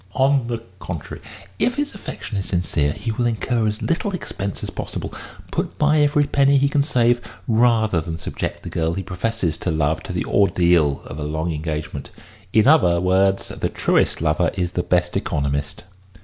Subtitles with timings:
[0.15, 1.21] On the contrary,
[1.59, 5.13] if his affection is sincere, he will incur as little expense as possible,
[5.51, 9.69] put by every penny he can save, rather than subject the girl he professes to
[9.69, 12.09] love to the ordeal of a long engagement.
[12.51, 15.83] In other words, the truest lover is the best economist."